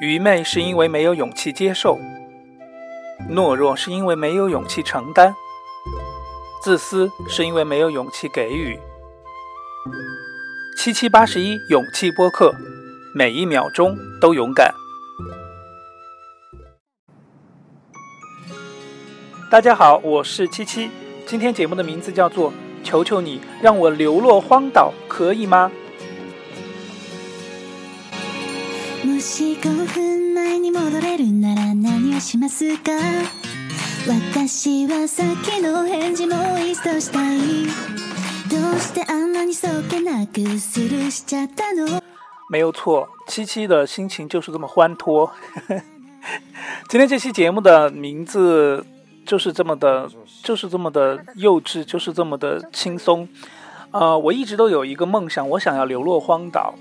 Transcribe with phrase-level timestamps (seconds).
[0.00, 1.98] 愚昧是因为没有勇气接受，
[3.28, 5.34] 懦弱是因为没有勇气承担，
[6.62, 8.78] 自私是因为没有勇气给予。
[10.76, 12.54] 七七八十一勇气播客，
[13.12, 14.72] 每一秒钟都勇敢。
[19.50, 20.90] 大家好，我是七七，
[21.26, 22.52] 今天节目的名字叫做
[22.84, 25.72] 《求求你让我流落荒岛》，可以吗？
[42.48, 45.28] 没有错，七七的心情就是这么欢脱。
[46.88, 48.86] 今天这期节目的名字
[49.26, 50.08] 就是这么的，
[50.44, 53.28] 就是这么的幼稚，就是这么的轻松。
[53.90, 56.74] 呃，我一直都有一个梦想，我想要流落荒岛。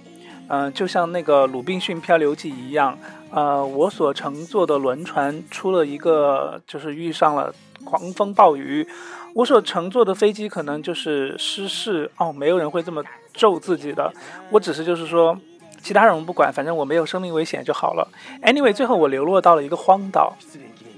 [0.50, 2.98] 嗯，就像那个《鲁滨逊漂流记》一样，
[3.32, 7.54] 呃，我所乘坐的轮船出了一个，就是遇上了
[7.84, 8.88] 狂风暴雨，
[9.34, 13.04] 我所乘坐的飞机可能就是失事哦，没有人会这么
[13.34, 14.12] 咒自己的，
[14.50, 15.38] 我只是就是说，
[15.82, 18.08] 其他人我不管，反正我没有生命危险就好了。
[18.42, 20.34] Anyway，最后我流落到了一个荒岛，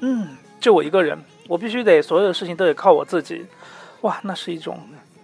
[0.02, 3.46] 嗯，就我一个人，我必须得所有的事情都得靠我自己，
[4.02, 4.80] 哇，那是一种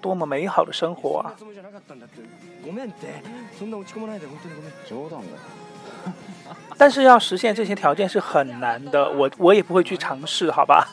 [0.06, 1.34] 多么美好的生活啊！
[6.78, 10.88] 但是要实现这些条件是很难的，我我也不会去尝试，好吧？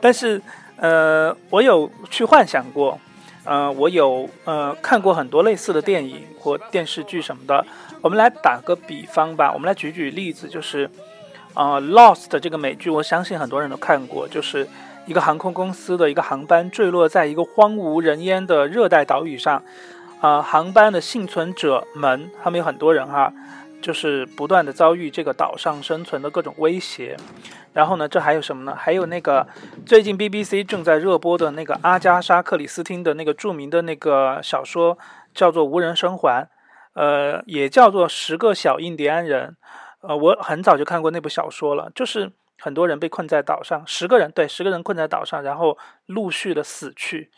[0.00, 0.42] 但是，
[0.74, 2.98] 呃，我有去幻想过，
[3.44, 7.64] 呃，我有呃看过很多类似的电影或电视剧什么的。
[8.00, 10.90] 我们来打个比方吧，我们来举举例子，就是
[11.54, 14.66] 呃《Lost》这个美剧，我相信很多人都看过，就是
[15.06, 19.62] 一个航空公司的一个航班坠落在一个荒无人烟的热带岛屿上。
[20.20, 23.32] 啊，航班的幸存者们，他们有很多人哈，
[23.80, 27.16] 就是不断的遭遇这个岛上生存的各种威胁。
[27.72, 28.72] 然后呢，这还有什么呢？
[28.78, 29.44] 还有那个
[29.84, 34.96] 最近 BBC 正在热播的那个阿加莎·克里斯汀的那个著名的那个小说，
[35.34, 36.44] 叫做《无人生还》，
[36.94, 39.56] 呃，也叫做《十个小印第安人》。
[40.08, 42.30] 呃，我很早就看过那部小说了，就是
[42.62, 47.28] 很多人被困在岛上，十个人对，十个人困在岛上，然后陆续的死去。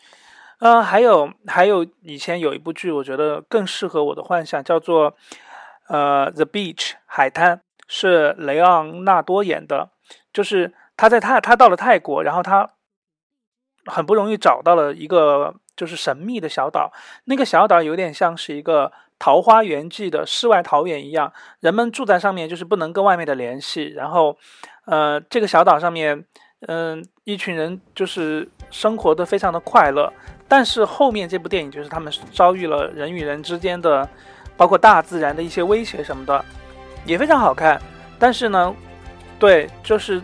[0.59, 5.15] 嗯，还有还有，以前有一部剧，我觉得更适合我的幻想，叫做
[5.87, 9.89] 呃《The Beach》海滩，是雷昂纳多演的。
[10.31, 12.69] 就是他在泰，他到了泰国，然后他
[13.85, 16.93] 很不容易找到了一个就是神秘的小岛。
[17.23, 23.93] 那个小岛有点像是一个桃花源记的世外桃源一样，人们住在上面就是不能跟外面的联系。
[23.95, 24.37] 然后，
[24.85, 26.23] 呃，这个小岛上面，
[26.67, 30.11] 嗯，一群人就是生活的非常的快乐。
[30.47, 34.07] 但是后面这部电影就是他们遭遇了人与人之间的，
[34.55, 36.45] 包括大自然的一些威胁什么的，
[37.05, 37.81] 也非常好看。
[38.19, 38.73] 但是呢，
[39.39, 40.21] 对，就是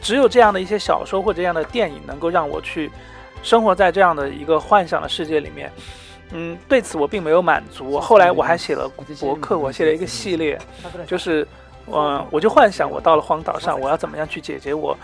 [0.00, 2.90] 只有这样的一些小说或者这样的电影能够让我去
[3.42, 5.72] 生活在这样的一个幻想的世界里面。
[6.32, 7.98] 嗯，对此我并没有满足。
[7.98, 8.86] 后来我还写了
[9.18, 10.58] 博客，我写了一个系列，
[11.06, 11.46] 就是，
[11.86, 14.96] 嗯，我就幻想我到了荒岛上，我要怎么样去解决我。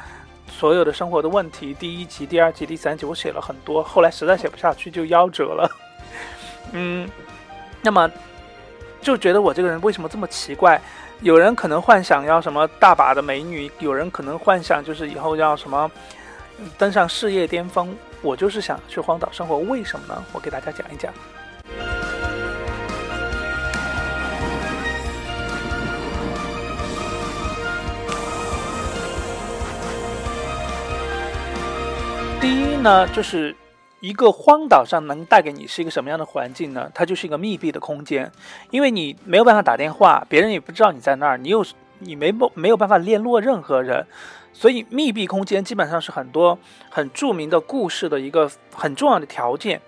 [0.51, 5.71] 所有的生活的问题，第一集、第二集、第三集，我写了很多，后来实在写不下去就夭折了。
[6.73, 7.09] 嗯，
[7.83, 8.11] 那么
[9.03, 10.81] 就觉得我这个人为什么这么奇怪？
[11.21, 15.91] 有人可能幻想要什么大把的美女，有人可能幻想就是以后要什么
[16.79, 20.25] 登上事业巅峰，我就是想去荒岛生活，为什么呢？
[20.33, 21.13] 我给大家讲一讲。
[32.41, 33.55] 第一呢，就是
[34.01, 36.89] 一个荒岛上能带给你是一个什么样的环境呢？
[36.95, 38.31] 它就是一个密闭的空间，
[38.71, 41.65] 因为你没有办法打电话，别人也不知道你在那儿，你又
[41.99, 44.07] 你没没没有办法联络任何人，
[44.53, 46.57] 所以密闭空间基本上是很多
[46.89, 49.81] 很著名的故事的一个很重要的条件。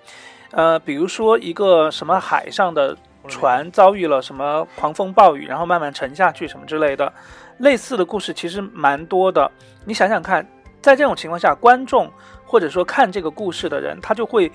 [0.50, 2.96] 呃，比如说一个什么海上的
[3.28, 7.12] 船遭遇了什么狂风暴雨，然后慢慢沉下去什么之类的，
[7.58, 9.48] 类似的故事其实蛮多的。
[9.84, 10.44] 你想想看，
[10.82, 12.10] 在这种情况下，观众。
[12.50, 14.50] 或者说看这个故事的人，他就会，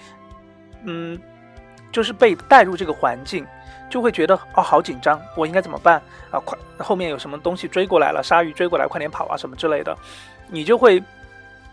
[0.84, 1.18] 嗯，
[1.94, 3.48] 就是被带入这个环境，
[3.90, 6.38] 就会觉得哦，好紧张，我应该怎么办啊？
[6.44, 9.98] 快，后面有什么东西追过来了，鲨鱼追过来，快点跑啊，什么之类的，
[10.50, 11.02] 你就会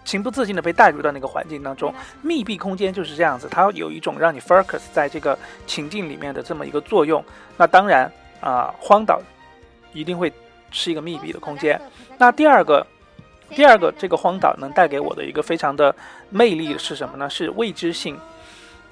[0.04, 1.92] 情不自禁的被带入到那个环境当中。
[2.22, 5.36] 密闭空间就是这样子，它有一种让你 focus 在这个
[5.66, 7.20] 情境里面的这么一个作用。
[7.56, 8.08] 那当然
[8.40, 9.20] 啊，荒岛
[9.92, 10.32] 一定会
[10.70, 11.80] 是一个密闭的空间。
[12.16, 12.86] 那第二个。
[13.54, 15.94] 第二个，这个荒岛能带给我的一个非常的
[16.30, 17.28] 魅力是什么呢？
[17.28, 18.18] 是未知性。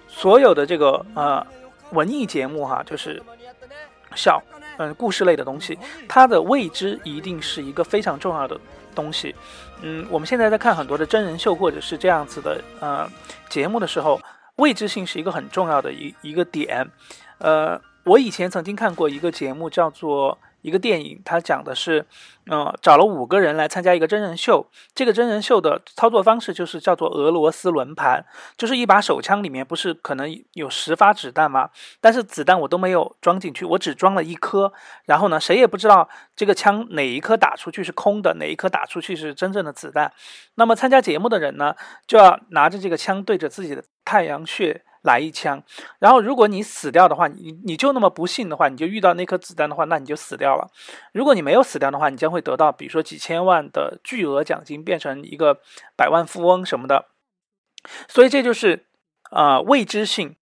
[0.06, 1.46] 所有的这个呃
[1.92, 3.22] 文艺节目哈，就是
[4.14, 4.42] 小
[4.76, 5.78] 嗯故事类的东西，
[6.08, 8.58] 它的未知一定是一个非常重要的
[8.94, 9.34] 东西。
[9.82, 13.08] 嗯，我们现在在看很多的真人秀或者是这样子的呃
[13.48, 14.20] 节目的时候，
[14.56, 16.86] 未知性是一个很重要的一一个点。
[17.38, 20.36] 呃，我以前曾经看过一个节目叫做。
[20.62, 22.04] 一个电影，它讲的是，
[22.50, 24.66] 嗯，找了五个人来参加一个真人秀。
[24.94, 28.24] 这个真人秀的操作方式就是叫做俄罗斯轮盘，
[28.56, 31.70] 就是一把手枪里面不是可能有十发子弹吗？
[32.00, 34.72] 但是子弹我都没有装进去，我只装了一颗。
[35.06, 40.12] 然后呢，谁也不知道这个枪哪一颗打出去是空的，哪一颗打出去是真正的子弹。
[40.56, 41.74] 那么参加节目的人呢，
[42.06, 44.82] 就要拿着这个枪对着自己的太阳穴。
[45.02, 45.62] 来一枪，
[45.98, 50.70] 然后如果你死掉的话，你你就那么不幸的话，你就遇到那颗子弹的话，那你就死掉了。
[51.12, 55.60] 如果你没有死掉的话，你将会得到比如说几千万的巨额奖金，变成一个
[55.96, 57.06] 百万富翁什么的。
[58.08, 58.84] 所以这就是
[59.30, 60.36] 啊未知性，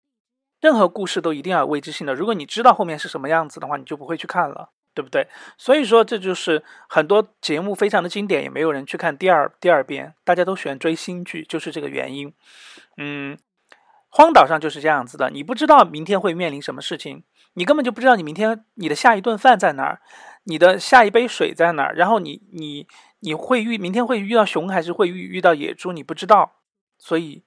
[0.62, 2.14] 任何故事都一定要有未知性的。
[2.14, 5.28] 如果你知道后面是什么样子的话，你就不会去看了，对不对？
[5.58, 12.32] 所以说这就是很多节目非常的经典，也没有人去看第二第二遍，大家都喜欢追新剧，就是这个原因。
[12.96, 13.36] 嗯。
[14.16, 17.22] 荒岛上就是这样子的，你不知道明天会面临什么事情，
[17.52, 20.00] 你根本就不知道你明天你的下一顿饭在哪儿，
[20.44, 22.86] 你的下一杯水在哪儿，然后你你
[23.20, 26.52] 你会遇明天会遇到熊还是会遇遇到野猪，你不知道，
[26.96, 27.42] 所以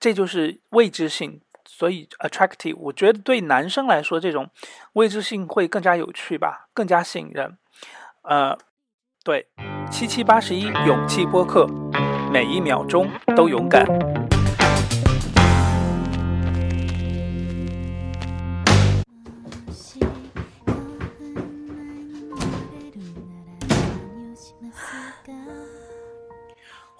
[0.00, 2.74] 这就是未知性，所以 attractive。
[2.76, 4.50] 我觉得对男生来说，这种
[4.94, 7.56] 未知性会更加有趣吧，更加吸引人。
[8.22, 8.58] 呃，
[9.22, 9.46] 对，
[9.88, 11.68] 七七八十一勇气播客，
[12.32, 13.86] 每一秒钟都勇敢。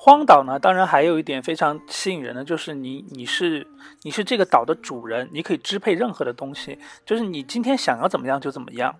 [0.08, 3.66] 荒岛呢，当然还有一点非常吸引人的，就是你你是
[4.04, 8.96] 你是这个岛的主人，你可以支配任何的东西，就是你今天想要怎么样就怎么样，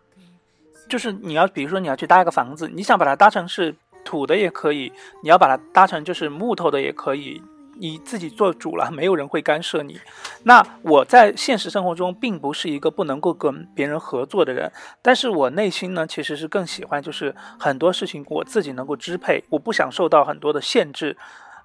[0.86, 3.74] 就是你要比如说你要去搭一个房子，你想把它搭成是
[4.04, 7.42] 土的也可以，你要把它搭成就是木头的也可以。
[7.80, 9.98] 你自己做主了， 没有人会干涉你。
[10.44, 14.70] 那我在现实生活中并不是一个不能够跟别人合作的人，
[15.02, 21.16] 但是我内心呢，其实是更喜欢就是很多事情我自己能够支配，我不想受到很多的限制，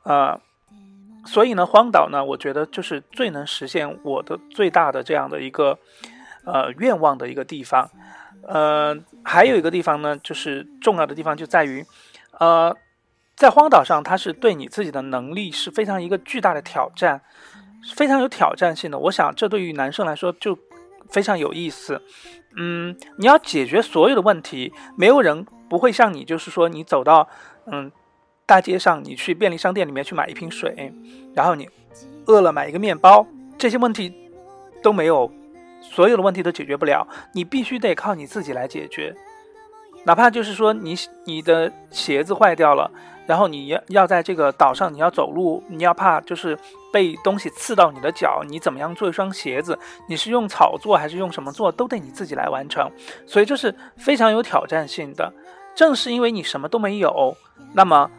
[0.03, 0.39] 呃，
[1.25, 5.77] 所以呢，荒岛呢，我觉得就是最能实现我的最大的这样的一个
[6.45, 7.89] 呃愿望的一个地方。
[8.47, 11.85] 呃，还有一个地方呢，就是重要的地方就在于，
[12.39, 12.75] 呃。
[13.35, 17.21] 在荒岛上，它是对你自己的能力是非常一个巨大的挑战，
[17.95, 18.97] 非常有挑战性的。
[18.97, 20.57] 我想，这对于男生来说就
[21.09, 22.01] 非常有意思。
[22.55, 27.27] 嗯，你要解决所有的问题，没有人不会像你，就是说你走到
[27.65, 27.91] 嗯
[28.45, 30.93] 大街上，你去便利商店里面去买一瓶水，
[31.33, 31.67] 然后你
[32.27, 33.25] 饿了买一个面包，
[33.57, 34.13] 这些问题
[34.83, 35.31] 都没有，
[35.81, 39.15] 所有的问题都解决不了，你必须得靠你自己来解决。
[40.05, 40.95] 哪怕就是说你
[41.25, 42.89] 你的鞋子坏掉了。
[43.25, 46.59] 然后你要要在这个岛上，你要走路，你要怕就是
[46.91, 49.79] 被东西刺到你的脚，你怎么样做一双鞋子？
[50.09, 52.85] 你是用草做还是用什么做，都得你自己来完成。
[53.25, 55.31] 所以这是非常有挑战性的。
[55.73, 57.33] 正是因为你什么都没有，
[57.71, 58.11] 那么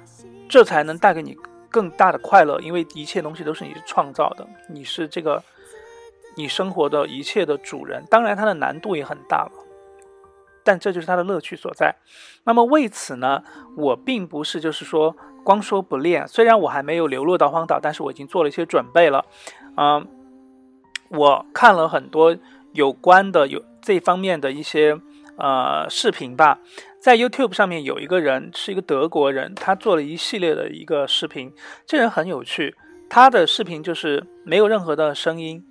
[0.49, 1.37] 这才能带给你
[1.69, 5.43] 更大的快乐，因为一切东西都是你创造的，你是这个
[6.35, 8.03] 你生活的一切的主人。
[8.09, 9.53] 当然，它的难度也很大了。
[10.65, 11.95] 但这就是它的乐趣所在。
[12.45, 13.43] 那么为此呢，
[13.77, 16.27] 我并不是就是说光说不练。
[16.27, 19.25] 虽然我还没有流落到荒岛，但是我已经做了一些准备了。
[19.77, 20.07] 嗯，
[21.11, 22.37] 我看了很多
[22.73, 24.99] 有关的有这方面的一些
[25.37, 26.59] 呃视频吧。
[27.01, 31.53] 在 YouTube 上面有一个人是一个德国人，他做了一系列的一个视频。
[31.87, 32.75] 这人很有趣，
[33.11, 35.63] 他的视频就是没有任何的声音。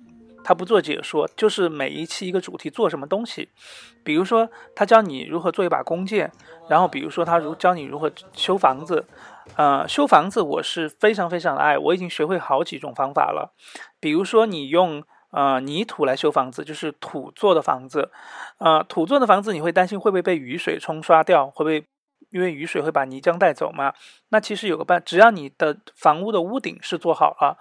[0.44, 3.48] 他不做解说，就是每一期一个主题做什么东西，
[4.04, 6.30] 比如说他教你如何做一把弓箭，
[6.68, 9.06] 然后比如说他如教你如何修房子，
[9.56, 13.54] 呃，修房子我是非常非常的爱，我已经学会好几种方法了，
[13.98, 18.10] 比如说你用呃泥土来修房子，就是土做的房子，
[18.58, 21.82] 呃，土做的房子你会担心会不会被雨水冲刷掉，会不会
[22.30, 23.94] 因为雨水会把泥浆带走吗？
[24.28, 27.56] 那其实有个办，只要你的房屋的屋顶是做好了，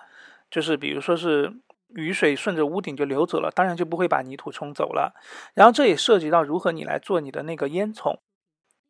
[0.51, 1.53] 就是比如说是。
[1.95, 5.13] 雨水顺着屋顶就流走了，当然就不会把泥土冲走了。
[5.53, 8.19] 然后这也涉及到如何你来做你的那个烟囱，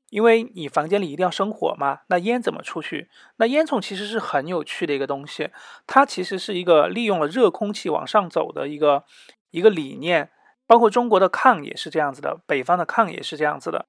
[0.10, 3.10] 因为你房间里一定要生火嘛，那烟怎么出去？
[3.38, 5.50] 那烟囱其实是很有趣的一个东西，
[5.88, 9.04] 它其实是一个利用了热空气往上走的一个
[9.52, 10.32] 一个理念，
[10.66, 13.88] 包括中国的炕也是这样子的，北方的炕也是这样子的。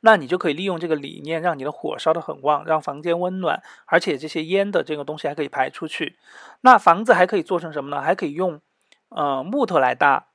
[0.00, 6.18] 那你就可以利用这个理念，让你的火烧得很旺，让房间温暖，而且这些烟的这个东西还可以排出去。
[6.62, 8.00] 那房子还可以做成什么呢？
[8.00, 8.60] 还可以用，
[9.10, 10.28] 呃，木头来搭，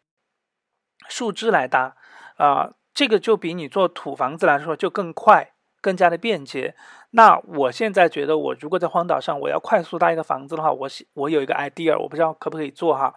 [1.07, 1.95] 树枝来搭，
[2.37, 6.75] 啊，这个就比你做土房子来说就更快，更加的便捷。
[7.11, 13.13] 那我现在觉得，我如果在荒岛上，我要快速搭一个房子的话，我我有一个 idea，我不知道可不可以做哈。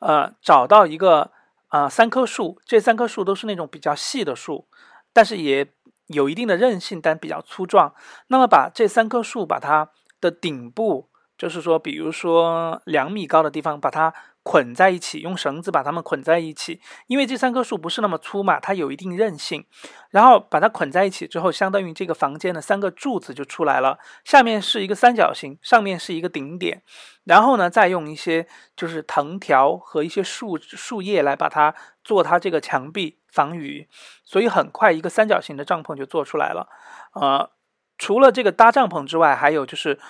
[0.00, 1.30] 呃，找到一个
[1.68, 4.66] 啊三棵树，这三棵树都是那种比较细的树，
[5.12, 5.66] 但是也
[6.06, 7.94] 有一定的韧性，但比较粗壮。
[8.28, 9.90] 那么把这三棵树，把它
[10.20, 14.14] 的顶部，就是说，比如说两米高的地方，把它。
[14.42, 19.66] 捆在一起，用绳子把它们捆在一起，因为这三棵树不是那么粗嘛，它有一定韧性。
[20.10, 23.98] 然后把它捆在一起之后，相当于这个房间的三个柱子就出来了。
[24.24, 26.82] 下面是一个三角形，上面是一个顶点。
[27.24, 33.88] 然后呢，再用一些就是藤条和一些树树叶来把它做它这个墙壁防雨。
[34.24, 36.68] 所以很快一个三角形的帐篷就做出来了。
[37.12, 37.50] 呃，
[37.98, 40.00] 除了这个搭帐篷之外，还有就是。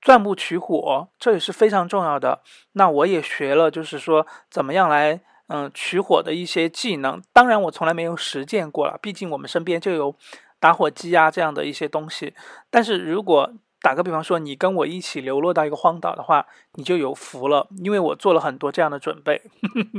[0.00, 2.40] 钻木取火，这也是非常重要的。
[2.72, 7.20] 那我也学了，就是说怎么样来嗯取火的一些技能。
[7.32, 10.14] 当然，我从来没有实践过了，毕竟我们身边就有
[10.60, 12.32] 打火机啊这样的一些东西。
[12.70, 19.42] 但是如果打个比方说，你跟我一起流落到一个荒岛的话，你就有福了，因为我做了很多这样的准备。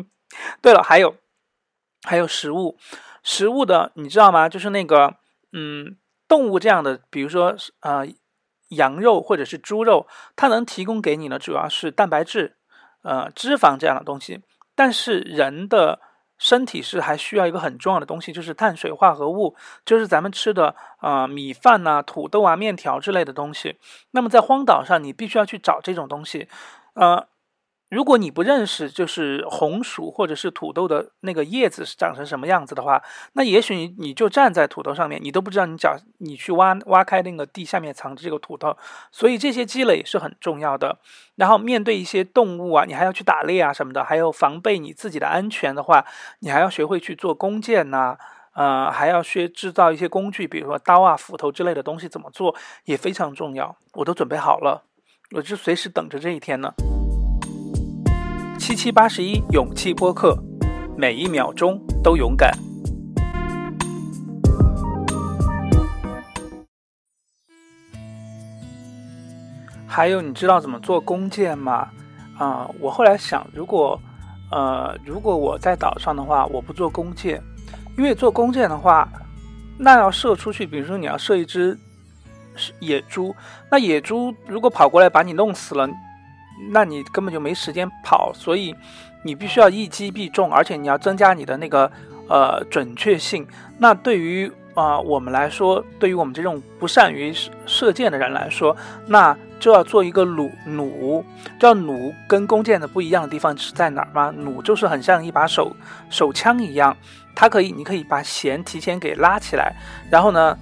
[0.62, 1.16] 对了，还有
[2.04, 2.78] 还有食物，
[3.22, 4.48] 食物的你知道吗？
[4.48, 5.16] 就是那个
[5.52, 8.08] 嗯动物这样的，比如说呃。
[8.70, 12.56] 羊肉或者是猪肉，它能提供给你的主要是蛋白质、
[13.04, 14.42] 呃脂肪这样的东西。
[14.76, 16.00] 但是人的
[16.38, 23.78] 身体是还需要一个很重要的东西，就是碳水化合物，就是咱们吃的啊米饭呐、土豆啊、面条之类的东西。
[24.12, 26.48] 那么在荒岛上，你必须要去找这种东西，
[26.94, 27.28] 呃。
[27.90, 33.02] 如果你不认识就是红薯或者是土豆的那个叶子是长成什么样子的话，
[33.34, 38.78] 那也许你你就站在土豆上面，你都不知道你脚你去挖挖开那个地下面藏着这个土豆，
[39.12, 41.00] 所以这些积累是很重要的。
[41.36, 46.06] 然后面对一些动物啊，你还要去打猎啊什么的，还有防备你自己的安全的话，
[46.42, 48.16] 你还要学会去做弓箭呐，
[48.54, 52.56] 呃，还要学制造一些工具，比如说刀啊、斧头之类的东西怎么做
[52.86, 53.76] 也非常重要。
[53.94, 54.84] 我都准备好了，
[55.32, 56.72] 我就随时等着这一天呢。
[58.70, 60.38] 七七八十一勇气播客，
[60.96, 62.52] 每一秒钟都勇敢。
[69.88, 71.90] 还有，你知道怎么做弓箭吗？
[72.38, 74.00] 啊，我后来想，如果
[74.52, 77.42] 呃，如果我在岛上的话，我不做弓箭，
[77.98, 79.10] 因为做弓箭的话，
[79.80, 81.76] 那要射出去，比如说你要射一只
[82.80, 83.36] 野猪，
[83.72, 85.90] 那野猪如果跑过来把你弄死了。
[86.72, 88.76] 那你根本就没时间跑，所以
[89.24, 91.92] 你必须要一击必中，而且你要增加你的那个
[92.28, 93.48] 呃准确性。
[93.78, 97.34] 那对于啊我们来说，对于我们这种不善于
[97.66, 98.76] 射箭的人来说，
[99.08, 101.24] 那就要做一个弩弩。
[101.60, 104.34] 知道弩跟弓箭的不一样的地方是在哪儿吗？
[104.38, 105.76] 弩就是很像一把手
[106.10, 106.96] 手枪一样，
[107.36, 109.74] 它可以你可以把弦提前给拉起来，
[110.10, 110.58] 然后呢，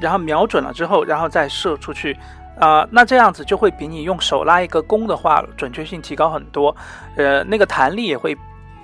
[0.00, 2.16] 然后瞄准了之后，然后再射出去。
[2.58, 6.76] 啊，那这样子就会比你用手拉一个弓的话，准确性提高很多，
[7.16, 8.36] 呃，那个弹力也会，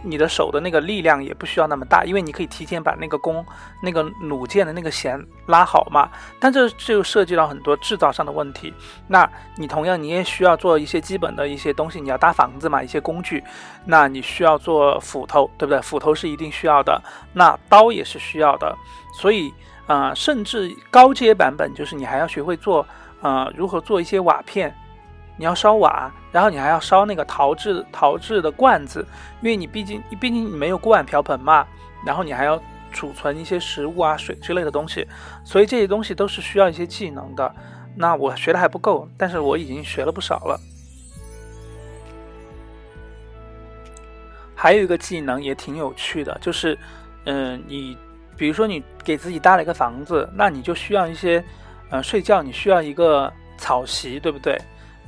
[0.02, 3.44] 你的手的那个力量也不需要那么大，因为你可以提前把那个弓、
[3.82, 6.08] 那个弩箭的那个弦拉好嘛。
[6.40, 8.72] 但这就涉及到很多制造上的问题。
[9.06, 13.44] 那你同样你也需要做一些基本的一些东西，你要搭房子嘛，一些工具，
[13.84, 15.80] 那你需要做斧头，对不对？
[15.82, 17.00] 斧头是一定需要的，
[17.34, 18.74] 那刀也是需要的。
[19.12, 19.52] 所以，
[19.86, 22.84] 啊，甚至高阶版本就是你还要学会做。
[23.20, 24.74] 呃，如何做一些瓦片？
[25.36, 29.06] 你要烧瓦，然后你还要烧那个陶制陶制的罐子，
[29.40, 31.64] 因为你毕竟毕竟你没有锅碗瓢盆嘛，
[32.04, 32.60] 然后你还要
[32.90, 35.06] 储存一些食物啊、水之类的东西，
[35.44, 37.54] 所以这些东西都是需要一些技能的。
[37.94, 40.60] 那我学的还不够，但是我已经学了不少了。
[44.56, 46.76] 还有一个技能也挺有趣的，就是，
[47.26, 47.96] 嗯，你
[48.36, 51.44] 比如说你给自己搭了一个房子，那你就需要一些。
[51.90, 54.60] 呃，睡觉你需要一个草席，对不对？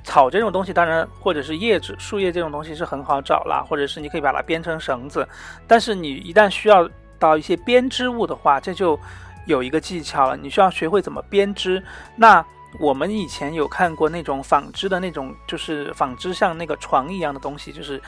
[0.02, 5.28] 草这种东西，当然或者是叶子、树叶这种东西是很好找啦，或者是你可以把它编成绳子。
[5.66, 8.98] 但是你一旦需要到一些编织物的话，这就
[9.44, 11.82] 有一个技巧了，你需要学会怎么编织。
[12.16, 12.42] 那
[12.78, 18.00] 我们以前有看过那种纺织的那种，就是纺织像那个床一样的东西，就是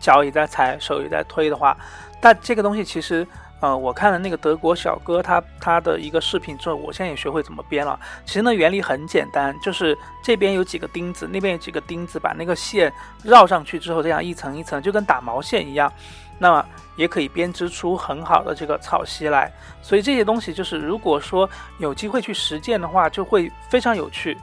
[0.00, 1.76] 脚也在踩，手也在推的话，
[2.22, 3.26] 但这个东西其实。
[3.60, 7.98] 呃，我看了那个德国小哥他他的一个视频之后，我现在也学会怎么编了。
[8.26, 12.92] 其实呢，原理很简单，就是这边有几个钉子，那边有几个钉子，把那个线
[13.22, 15.90] 绕上去之后，这样一层一层，就跟打毛线一样，
[16.38, 19.50] 那么也可以编织出很好的这个草席来。
[19.80, 24.36] 所以这些东西就是，如果说有机会去实践的话，就会非常有趣。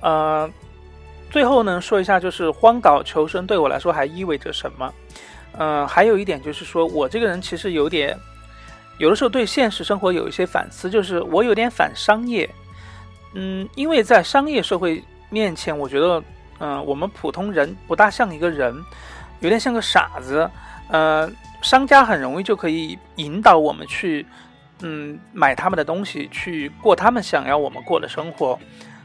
[0.00, 0.50] 呃。
[1.36, 4.94] 最后呢，说一下就是荒岛求生对我来说还意味着什么？
[5.58, 8.18] 嗯，还有一点就是说我这个人其实有点，
[8.96, 12.48] 有的时候对现实生活有一些反思，就是我有点反商业。
[13.34, 16.22] 嗯，因为在商业社会面前，我觉得，
[16.58, 18.74] 嗯，我们普通人不大像一个人，
[19.40, 20.50] 有点像个傻子。
[20.88, 24.24] 呃，商家很容易就可以引导我们去，
[24.80, 28.58] 嗯，买他们的东西，去过他们想要我们过的生活。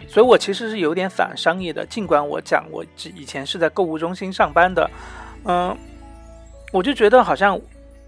[0.08, 4.90] 所以我其实是有点反商业的，尽管我讲我以前是在购物中心上班的，
[5.46, 5.78] 嗯，
[6.74, 7.60] 我就觉得好像，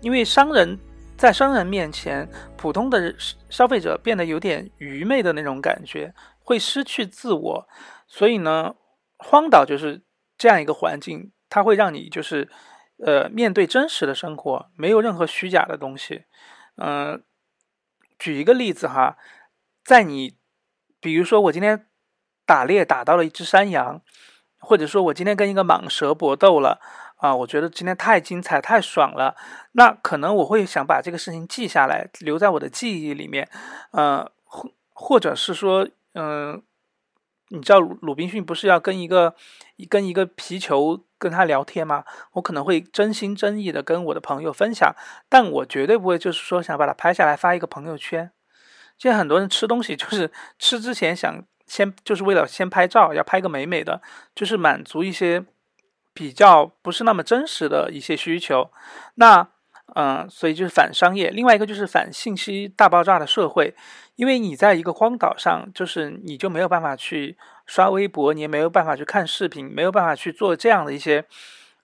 [0.02, 0.78] 因为商人，
[1.18, 3.14] 在商人面前，普通的
[3.50, 7.68] 消费者变得有点愚昧的那种感觉，会失去自我。
[8.08, 8.76] 所以呢，
[9.18, 10.04] 荒岛就是
[10.38, 12.50] 这样一个环境，它会让你就是，
[13.06, 16.26] 呃，面对真实的生活，没有任何虚假的东西。
[16.78, 17.24] 嗯，
[18.20, 19.18] 举一个例子哈，
[19.84, 20.36] 在你，
[21.04, 21.86] 比如说我今天。
[22.46, 24.02] 打猎打到了一只山羊，
[24.60, 26.82] 或者说我今天跟一个蟒蛇搏斗了
[27.16, 29.38] 啊，我觉得今天太精彩太爽了。
[29.72, 33.50] 那可能我会想把这个事情记下来，留在我的记忆里面。
[33.92, 36.62] 呃，或或者是说，嗯，
[37.48, 39.36] 你知道鲁滨逊不是要跟一个
[39.90, 42.04] 跟一个皮球跟他聊天吗？
[42.34, 44.94] 我可能会真心真意的跟我的朋友分享，
[45.30, 48.34] 但我绝对不会就是说想把它拍下来发一个朋友圈。
[48.98, 51.44] 现在很多人吃东西就是 吃之前想。
[51.66, 54.00] 先就是为了先拍照，要拍个美美的，
[54.36, 55.44] 就是满足一些
[56.14, 58.70] 比较不是那么真实的一些需求。
[59.16, 59.48] 那
[59.96, 61.32] 嗯，所以就是反商业。
[61.32, 63.74] 另外一个就是反信息大爆炸的社会，
[64.18, 71.26] 因为你在一个荒岛上，就是你就没有办法去刷微博，你也没有办法去看视频，没有办法去做这样的一些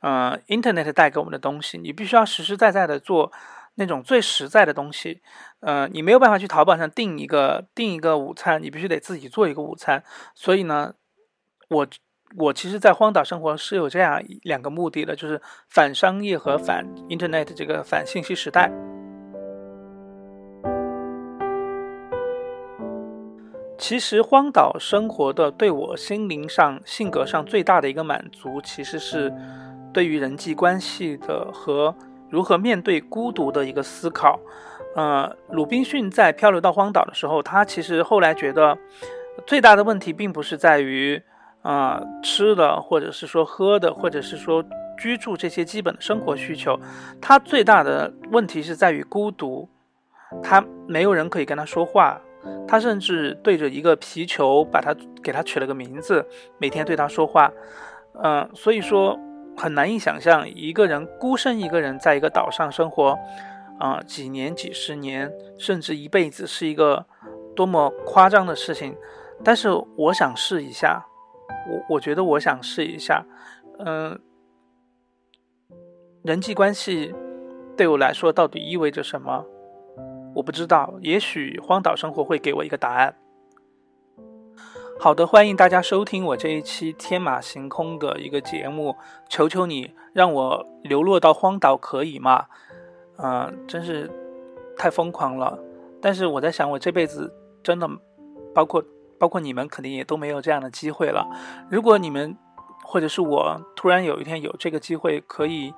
[0.02, 3.32] 嗯，Internet 带给我们的东西，你必须要实实在在的做。
[3.80, 5.22] 那种最实在的东西，
[5.62, 10.04] 呃，你没有办法去淘宝上订一个订一个午餐，你必须得自己做一个午餐。
[10.36, 10.96] 所以呢，
[11.70, 11.88] 我
[12.36, 18.70] 我其实，在荒岛生活是有这样两个目的的，就是反商业和反 Internet 这个反信息时代。
[23.78, 29.34] 其实，荒岛生活的对我心灵上、性格上最大的一个满足，其实是
[29.94, 31.96] 对于人际关系的和。
[32.30, 34.40] 如何面对孤独的一个思考，
[34.96, 38.78] 呃，鲁滨逊在漂流到荒岛的时候，他其实后来觉得
[39.48, 41.22] 最大的问题并不是在于，
[41.64, 44.64] 呃，吃的，或者是说喝的，或者是说
[44.98, 46.80] 居住这些基本的生活需求，
[47.20, 49.68] 他最大的问题是在于孤独，
[50.44, 52.22] 他没有人可以跟他说话，
[52.68, 56.26] 他甚至对着一个皮球，把它给他取了个名字，
[56.58, 57.52] 每天对他说话，
[58.22, 59.20] 嗯，所以说。
[59.60, 63.20] 很难以想象一个人孤身一个人在一个岛上生活，
[63.78, 67.06] 啊，几年、几十年，甚至一辈子，是一个
[67.54, 68.96] 多么夸张的事情。
[69.44, 69.68] 但是
[69.98, 71.06] 我想试一下，
[71.70, 73.26] 我我觉得我想试一下，
[73.80, 74.18] 嗯，
[76.24, 77.14] 人际关系
[77.76, 79.46] 对我来说到底意味着什么？
[80.36, 83.14] 我不知道，也许荒岛生活会给我一个答案。
[85.02, 88.98] 好的，欢迎大家收听我这一期天马行空的一个节目。
[89.30, 92.48] 求求你让我流落到荒岛可以吗？
[93.16, 94.12] 嗯，真是
[94.78, 95.58] 太疯狂了。
[96.02, 97.34] 但是我在想，我这辈子
[97.64, 97.90] 真的，
[98.54, 98.84] 包括
[99.18, 101.26] 包括你们，肯定也都没有这样的机会了。
[101.72, 102.38] 如果你们
[102.84, 105.74] 或者是我突然有一天有这个机会，可以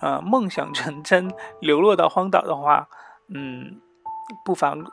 [0.00, 1.28] 呃梦想成真，
[1.58, 2.88] 流落到荒岛的话，
[3.34, 3.80] 嗯，
[4.44, 4.86] 不妨。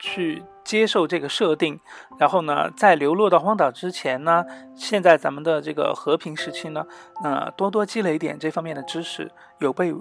[0.00, 1.80] 去接受这个设定，
[2.18, 4.44] 然后呢，在流落到荒岛之前呢，
[4.76, 6.86] 现在咱们的这个和平时期呢，
[7.24, 9.94] 呃，多多积累点这方面的知识，有备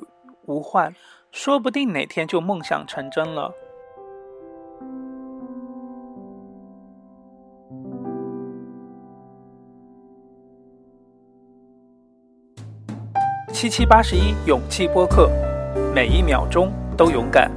[0.45, 0.93] 无患，
[1.31, 3.53] 说不定哪天就梦想成真了。
[13.53, 15.31] 七七八十一勇气播客，
[15.95, 17.49] 每一秒钟都勇敢。